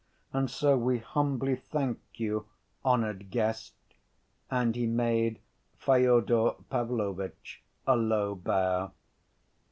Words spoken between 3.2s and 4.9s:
guest!" and he